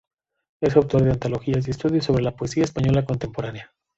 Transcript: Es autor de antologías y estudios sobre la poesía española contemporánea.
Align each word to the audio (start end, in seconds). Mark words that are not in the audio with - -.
Es 0.63 0.75
autor 0.75 1.03
de 1.03 1.11
antologías 1.11 1.67
y 1.67 1.69
estudios 1.69 2.05
sobre 2.05 2.23
la 2.23 2.35
poesía 2.35 2.63
española 2.63 3.05
contemporánea. 3.05 3.71